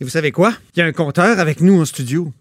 [0.00, 0.54] Et vous savez quoi?
[0.74, 2.32] Il y a un compteur avec nous en studio.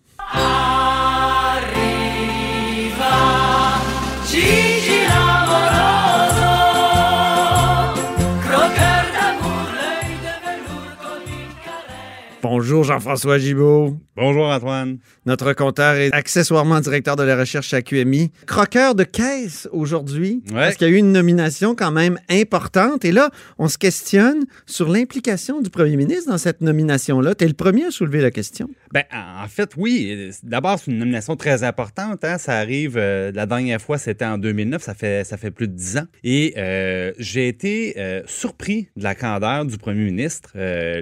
[12.51, 13.99] Bonjour Jean-François Gibault.
[14.15, 14.97] Bonjour Antoine.
[15.25, 18.31] Notre compteur est accessoirement directeur de la recherche à QMI.
[18.47, 23.05] Croqueur de caisse aujourd'hui, parce qu'il y a eu une nomination quand même importante.
[23.05, 27.33] Et là, on se questionne sur l'implication du premier ministre dans cette nomination-là.
[27.33, 28.69] Tu es le premier à soulever la question.
[28.91, 30.31] Ben, en fait, oui.
[30.43, 32.25] D'abord, c'est une nomination très importante.
[32.25, 32.37] Hein.
[32.39, 34.81] Ça arrive, euh, la dernière fois, c'était en 2009.
[34.81, 36.07] Ça fait, ça fait plus de dix ans.
[36.25, 40.51] Et euh, j'ai été euh, surpris de la candeur du premier ministre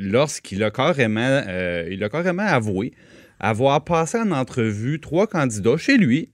[0.02, 2.94] lorsqu'il a carrément, il a carrément avoué
[3.40, 6.32] avoir passé en entrevue trois candidats chez lui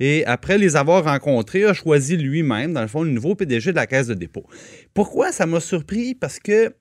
[0.00, 3.76] et après les avoir rencontrés, a choisi lui-même, dans le fond, le nouveau PDG de
[3.76, 4.44] la Caisse de dépôt.
[4.94, 6.16] Pourquoi ça m'a surpris?
[6.16, 6.74] Parce que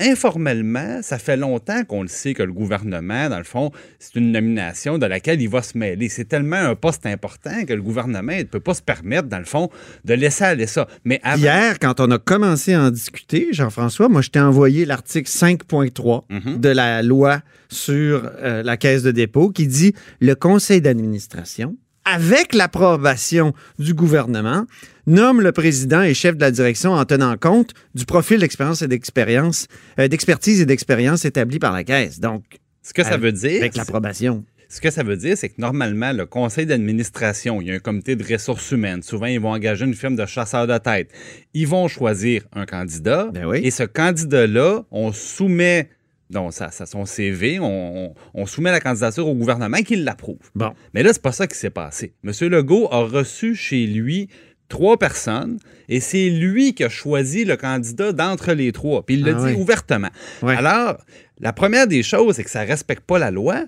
[0.00, 4.32] informellement, ça fait longtemps qu'on le sait que le gouvernement, dans le fond, c'est une
[4.32, 6.08] nomination de laquelle il va se mêler.
[6.08, 9.44] C'est tellement un poste important que le gouvernement ne peut pas se permettre, dans le
[9.44, 9.70] fond,
[10.04, 10.88] de laisser aller ça.
[11.04, 15.30] Mais Hier, quand on a commencé à en discuter, Jean-François, moi, je t'ai envoyé l'article
[15.30, 16.60] 5.3 mhm.
[16.60, 22.54] de la loi sur euh, la caisse de dépôt qui dit le conseil d'administration avec
[22.54, 24.66] l'approbation du gouvernement,
[25.06, 28.88] nomme le président et chef de la direction en tenant compte du profil d'expérience et
[28.88, 29.66] d'expérience,
[29.98, 32.20] euh, d'expertise et d'expérience établi par la Caisse.
[32.20, 32.44] Donc,
[32.82, 34.44] ce que ça veut dire, avec l'approbation.
[34.68, 37.80] Ce que ça veut dire, c'est que normalement, le conseil d'administration, il y a un
[37.80, 39.02] comité de ressources humaines.
[39.02, 41.10] Souvent, ils vont engager une firme de chasseurs de tête.
[41.54, 43.30] Ils vont choisir un candidat.
[43.34, 43.60] Ben oui.
[43.64, 45.88] Et ce candidat-là, on soumet
[46.30, 48.14] donc, ça, ça, son CV, on,
[48.46, 50.50] soumet la candidature au gouvernement qui l'approuve.
[50.54, 50.72] Bon.
[50.94, 52.14] Mais là, c'est pas ça qui s'est passé.
[52.24, 52.32] M.
[52.48, 54.28] Legault a reçu chez lui
[54.68, 55.58] trois personnes
[55.88, 59.04] et c'est lui qui a choisi le candidat d'entre les trois.
[59.04, 60.10] Puis il l'a ah dit ouvertement.
[60.42, 60.98] Alors,
[61.40, 63.64] la première des choses, c'est que ça ne respecte pas la loi.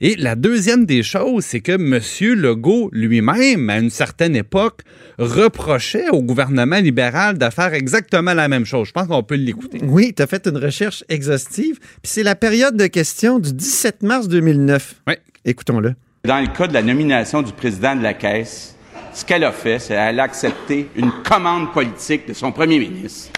[0.00, 2.00] Et la deuxième des choses, c'est que M.
[2.40, 4.80] Legault lui-même, à une certaine époque,
[5.18, 8.88] reprochait au gouvernement libéral de faire exactement la même chose.
[8.88, 9.78] Je pense qu'on peut l'écouter.
[9.82, 11.78] Oui, tu as fait une recherche exhaustive.
[11.78, 15.02] Puis c'est la période de questions du 17 mars 2009.
[15.06, 15.14] Oui.
[15.44, 15.94] Écoutons-le.
[16.24, 18.76] Dans le cas de la nomination du président de la Caisse,
[19.12, 23.30] ce qu'elle a fait, c'est qu'elle a accepté une commande politique de son premier ministre.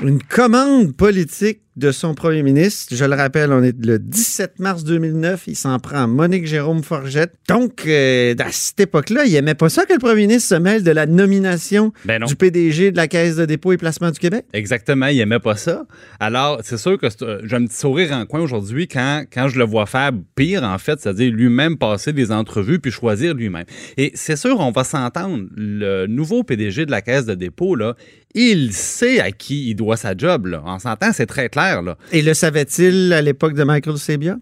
[0.00, 2.94] Une commande politique de son premier ministre.
[2.94, 5.44] Je le rappelle, on est le 17 mars 2009.
[5.46, 7.32] Il s'en prend Monique Jérôme Forgette.
[7.48, 10.82] Donc, euh, à cette époque-là, il aimait pas ça que le premier ministre se mêle
[10.82, 14.44] de la nomination ben du PDG de la Caisse de dépôt et placement du Québec.
[14.52, 15.86] Exactement, il aimait pas ça.
[16.18, 17.06] Alors, c'est sûr que
[17.44, 20.78] j'ai un petit sourire en coin aujourd'hui quand, quand je le vois faire pire, en
[20.78, 23.64] fait, c'est-à-dire lui-même passer des entrevues puis choisir lui-même.
[23.96, 25.44] Et c'est sûr, on va s'entendre.
[25.56, 27.94] Le nouveau PDG de la Caisse de dépôt, là,
[28.34, 30.46] il sait à qui il doit sa job.
[30.46, 30.62] Là.
[30.64, 31.59] On s'entend, c'est très clair.
[31.82, 31.96] Là.
[32.12, 34.36] Et le savait-il à l'époque de Michael Sebia?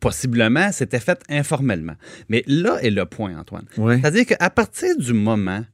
[0.00, 1.94] Possiblement, c'était fait informellement.
[2.28, 3.66] Mais là est le point, Antoine.
[3.76, 5.64] C'est-à-dire qu'à partir du moment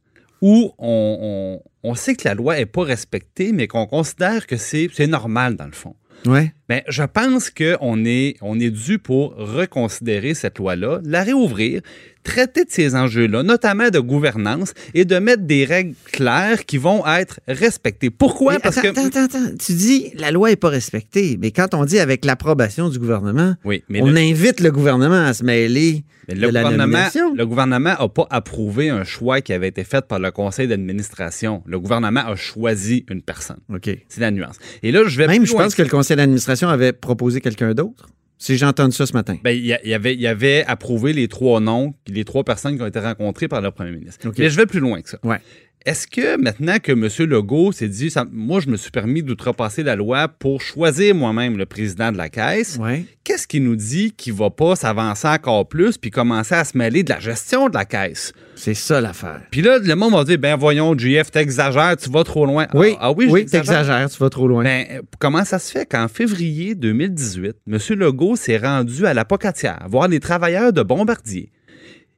[0.41, 5.57] où on, sait que la loi n'est pas respectée, mais qu'on considère que c'est normal
[5.57, 5.95] dans le fond.
[6.27, 6.53] Ouais.
[6.73, 11.83] Mais je pense qu'on est, on est dû pour reconsidérer cette loi-là, la réouvrir,
[12.23, 17.07] traiter de ces enjeux-là, notamment de gouvernance, et de mettre des règles claires qui vont
[17.07, 18.09] être respectées.
[18.09, 18.59] Pourquoi?
[18.59, 18.89] Parce que...
[18.89, 19.57] Attends, attends, attends.
[19.59, 23.55] Tu dis la loi n'est pas respectée, mais quand on dit avec l'approbation du gouvernement,
[23.67, 27.35] oui, mais on invite le gouvernement à se mêler de le la nomination.
[27.35, 31.63] Le gouvernement n'a pas approuvé un choix qui avait été fait par le conseil d'administration.
[31.67, 33.59] Le gouvernement a choisi une personne.
[33.73, 33.91] OK.
[34.09, 34.57] C'est la nuance.
[34.83, 38.09] Et là, je vais Même, je pense que le conseil d'administration avait proposé quelqu'un d'autre?
[38.39, 39.37] Si j'ai entendu ça ce matin.
[39.45, 42.87] Ben, il, y avait, il avait approuvé les trois noms, les trois personnes qui ont
[42.87, 44.29] été rencontrées par le premier ministre.
[44.37, 45.19] Mais je vais plus loin que ça.
[45.23, 45.39] Ouais.
[45.85, 47.09] Est-ce que maintenant que M.
[47.29, 51.67] Legault s'est dit, moi, je me suis permis d'outrepasser la loi pour choisir moi-même le
[51.67, 52.79] président de la Caisse,
[53.25, 56.79] qu'est-ce qui nous dit qu'il ne va pas s'avancer encore plus puis commencer à se
[56.79, 58.33] mêler de la gestion de la Caisse?
[58.55, 59.41] C'est ça l'affaire.
[59.51, 62.67] Puis là, le monde va dire, ben voyons, JF, t'exagères, tu vas trop loin.
[62.75, 64.63] Oui, ah, ah oui, oui t'exagères, tu vas trop loin.
[64.63, 67.79] Ben, comment ça se fait qu'en février 2018, M.
[67.99, 71.51] Legault s'est rendu à la Pocatière voir les travailleurs de Bombardier?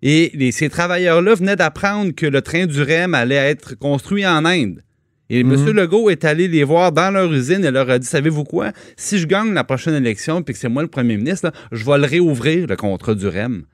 [0.04, 4.82] Et ces travailleurs-là venaient d'apprendre que le train du REM allait être construit en Inde.
[5.30, 5.54] Et M.
[5.54, 8.72] Legault est allé les voir dans leur usine et leur a dit Savez-vous quoi?
[8.96, 11.84] Si je gagne la prochaine élection puis que c'est moi le premier ministre, là, je
[11.84, 13.64] vais le réouvrir, le contrat du REM.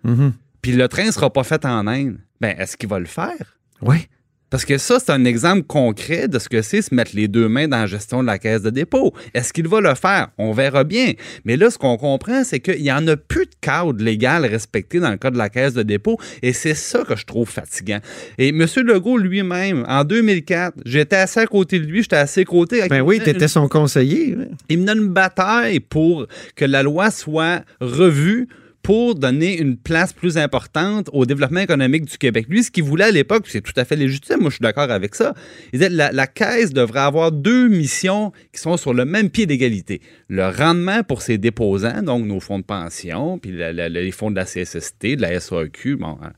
[0.62, 2.18] Puis le train ne sera pas fait en Inde.
[2.40, 3.58] Ben, est-ce qu'il va le faire?
[3.82, 4.06] Oui.
[4.50, 7.48] Parce que ça, c'est un exemple concret de ce que c'est se mettre les deux
[7.48, 9.14] mains dans la gestion de la caisse de dépôt.
[9.32, 10.28] Est-ce qu'il va le faire?
[10.38, 11.12] On verra bien.
[11.44, 14.98] Mais là, ce qu'on comprend, c'est qu'il n'y en a plus de cadre légal respecté
[14.98, 16.18] dans le cas de la caisse de dépôt.
[16.42, 18.00] Et c'est ça que je trouve fatigant.
[18.38, 18.66] Et M.
[18.84, 22.88] Legault lui-même, en 2004, j'étais assez à côté de lui, j'étais à ses côtés.
[22.88, 24.36] Ben oui, tu étais son conseiller.
[24.68, 26.26] Il me donne une bataille pour
[26.56, 28.48] que la loi soit revue
[28.82, 32.46] pour donner une place plus importante au développement économique du Québec.
[32.48, 34.90] Lui, ce qu'il voulait à l'époque, c'est tout à fait légitime, moi je suis d'accord
[34.90, 35.34] avec ça,
[35.72, 39.46] il disait la, la Caisse devrait avoir deux missions qui sont sur le même pied
[39.46, 40.00] d'égalité.
[40.28, 44.30] Le rendement pour ses déposants, donc nos fonds de pension, puis la, la, les fonds
[44.30, 46.32] de la CSST, de la SAQ, bon, hein.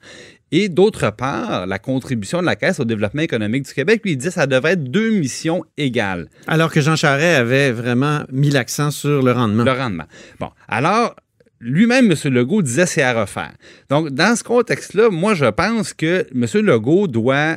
[0.54, 4.16] Et d'autre part, la contribution de la Caisse au développement économique du Québec, lui, il
[4.18, 6.28] dit que ça devrait être deux missions égales.
[6.46, 9.64] Alors que Jean Charest avait vraiment mis l'accent sur le rendement.
[9.64, 10.04] Le rendement.
[10.38, 11.16] Bon, alors,
[11.62, 12.32] lui-même, M.
[12.32, 13.52] Legault disait c'est à refaire.
[13.88, 16.46] Donc, dans ce contexte-là, moi, je pense que M.
[16.66, 17.56] Legault doit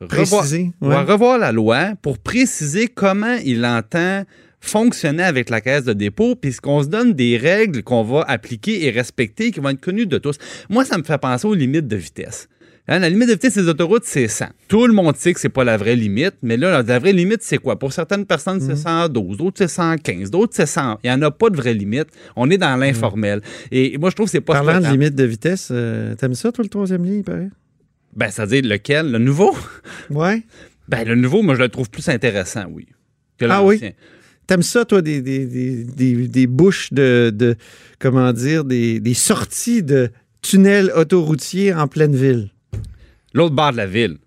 [0.00, 0.70] revoir, ouais.
[0.80, 4.24] doit revoir la loi pour préciser comment il entend
[4.60, 8.90] fonctionner avec la caisse de dépôt, puisqu'on se donne des règles qu'on va appliquer et
[8.90, 10.36] respecter qui vont être connues de tous.
[10.68, 12.48] Moi, ça me fait penser aux limites de vitesse.
[12.88, 14.46] Hein, la limite de vitesse des autoroutes, c'est 100.
[14.66, 17.42] Tout le monde sait que c'est pas la vraie limite, mais là, la vraie limite,
[17.42, 17.78] c'est quoi?
[17.78, 20.98] Pour certaines personnes, c'est 112, d'autres, c'est 115, d'autres, c'est 100.
[21.04, 22.08] Il n'y en a pas de vraie limite.
[22.34, 23.42] On est dans l'informel.
[23.70, 26.50] Et moi, je trouve que c'est pas Parlant de limite de vitesse, euh, t'aimes ça,
[26.50, 27.50] toi, le troisième lien, il paraît?
[28.16, 29.10] Ben, c'est-à-dire lequel?
[29.12, 29.56] Le nouveau?
[30.10, 30.42] Ouais.
[30.88, 32.86] Ben, le nouveau, moi, je le trouve plus intéressant, oui.
[33.38, 33.80] que Ah oui?
[34.48, 37.54] T'aimes ça, toi, des, des, des, des, des bouches de, de
[38.00, 40.10] comment dire, des, des sorties de
[40.42, 42.50] tunnels autoroutiers en pleine ville?
[43.32, 44.18] L'autre bord de la ville.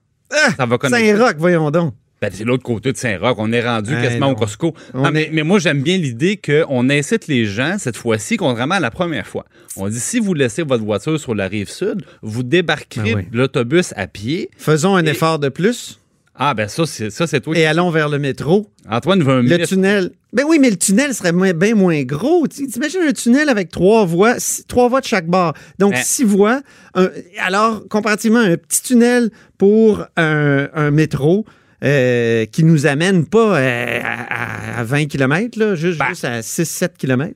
[0.57, 0.77] ça va.
[0.89, 1.93] Saint-Roch, voyons donc.
[2.21, 3.35] Ben, c'est l'autre côté de Saint-Roch.
[3.37, 4.31] On est rendu Hey, quasiment non.
[4.31, 4.73] au Costco.
[4.93, 8.37] On Non, mais, est- mais moi, j'aime bien l'idée qu'on incite les gens, cette fois-ci,
[8.37, 9.43] contrairement à la première fois.
[9.75, 13.27] On dit, si vous laissez votre voiture sur la rive sud, vous débarquerez Ben oui.
[13.29, 14.49] de l'autobus à pied.
[14.57, 15.99] Faisons un Et- effort de plus
[16.35, 17.53] Ah, ben ça, c'est ça, c'est toi.
[17.53, 18.67] qui- et allons vers le métro.
[18.89, 19.67] Antoine veut un Le mythe.
[19.67, 20.11] tunnel.
[20.33, 22.47] Ben oui, mais le tunnel serait moins- bien moins gros.
[22.47, 25.53] T'imagines un tunnel avec trois voies, six- trois voies de chaque bord.
[25.77, 26.61] Donc, Ben- six voies.
[26.95, 27.09] Un-
[27.39, 31.45] alors, comparativement à un petit tunnel pour un, un métro
[31.83, 36.41] euh, qui nous amène pas euh, à, à 20 km, là, juste, Ben- juste à
[36.41, 37.33] 6-7 km.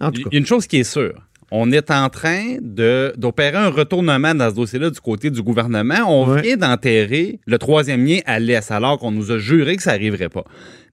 [0.00, 0.30] En tout Il cas.
[0.32, 1.14] y a une chose qui est sûre.
[1.52, 5.96] On est en train d'opérer un retournement dans ce dossier-là du côté du gouvernement.
[6.06, 6.42] On Ouais.
[6.42, 10.28] vient d'enterrer le troisième lien à l'Est, alors qu'on nous a juré que ça n'arriverait
[10.28, 10.44] pas.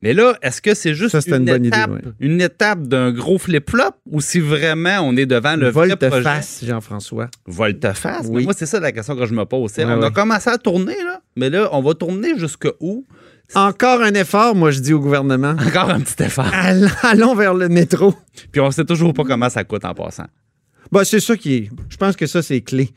[0.01, 2.01] Mais là, est-ce que c'est juste Ça, une, une idée, étape, ouais.
[2.19, 6.09] une étape d'un gros flip-flop ou si vraiment on est devant le vrai projet?
[6.09, 7.30] Volte-face, Jean-François.
[7.45, 8.25] Volte-face?
[8.30, 8.38] Oui.
[8.38, 9.71] Mais Moi, c'est ça la question que je me pose.
[9.77, 13.06] Ouais, on a commencé à tourner, là, mais là, on va tourner jusqu'où?
[13.56, 15.56] Encore un effort, moi, je dis au gouvernement.
[15.65, 16.50] Encore un petit effort.
[16.53, 18.13] Allons, allons vers le métro.
[18.51, 20.25] Puis on sait toujours pas comment ça coûte en passant.
[20.92, 21.69] Bah, c'est ça qui est.
[21.89, 22.89] Je pense que ça, c'est clé.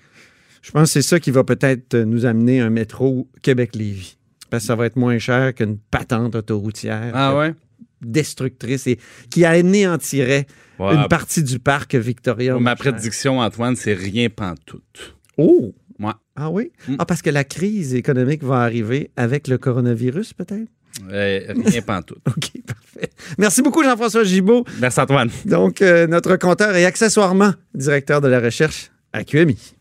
[0.62, 4.16] Je pense que c'est ça qui va peut-être euh, nous amener un métro Québec-Lévis.
[4.50, 7.54] Parce que ça va être moins cher qu'une patente autoroutière Ah euh, ouais?
[8.02, 8.98] destructrice et
[9.31, 10.46] qui anéantirait
[10.78, 12.58] Ouais, une partie du parc Victoria.
[12.58, 15.14] Ma prédiction, Antoine, c'est rien pantoute.
[15.37, 15.75] Oh!
[15.98, 16.19] Moi.
[16.34, 16.72] Ah oui?
[16.88, 16.94] Mm.
[16.98, 20.70] Ah, parce que la crise économique va arriver avec le coronavirus, peut-être?
[21.10, 22.19] Euh, rien pantoute.
[22.26, 23.10] OK, parfait.
[23.38, 24.64] Merci beaucoup, Jean-François Gibault.
[24.81, 25.31] Merci, Antoine.
[25.44, 29.76] Donc, euh, notre compteur et accessoirement directeur de la recherche à QMI.